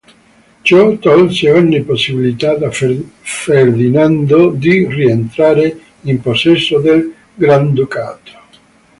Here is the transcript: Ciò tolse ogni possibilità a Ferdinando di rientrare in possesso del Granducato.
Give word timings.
Ciò 0.63 0.95
tolse 0.97 1.51
ogni 1.51 1.83
possibilità 1.83 2.53
a 2.53 2.71
Ferdinando 3.23 4.49
di 4.49 4.87
rientrare 4.87 5.79
in 6.01 6.19
possesso 6.19 6.79
del 6.79 7.13
Granducato. 7.35 8.31